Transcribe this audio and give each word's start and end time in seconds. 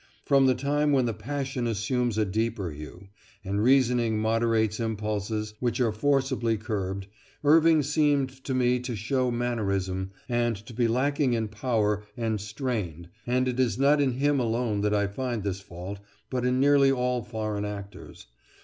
From 0.25 0.47
the 0.47 0.55
time 0.55 0.91
when 0.93 1.05
the 1.05 1.13
passion 1.13 1.67
assumes 1.67 2.17
a 2.17 2.25
deeper 2.25 2.71
hue, 2.71 3.09
and 3.45 3.61
reasoning 3.61 4.17
moderates 4.17 4.79
impulses 4.79 5.53
which 5.59 5.79
are 5.79 5.91
forcibly 5.91 6.57
curbed, 6.57 7.05
Irving 7.43 7.83
seemed 7.83 8.43
to 8.45 8.55
me 8.55 8.79
to 8.79 8.95
show 8.95 9.29
mannerism, 9.29 10.09
and 10.27 10.55
to 10.55 10.73
be 10.73 10.87
lacking 10.87 11.33
in 11.33 11.49
power, 11.49 12.01
and 12.17 12.41
strained, 12.41 13.09
and 13.27 13.47
it 13.47 13.59
is 13.59 13.77
not 13.77 14.01
in 14.01 14.13
him 14.13 14.39
alone 14.39 14.81
that 14.81 14.95
I 14.95 15.05
find 15.05 15.43
this 15.43 15.59
fault, 15.61 15.99
but 16.31 16.45
in 16.47 16.59
nearly 16.59 16.91
all 16.91 17.21
foreign 17.21 17.63
actors. 17.63 18.25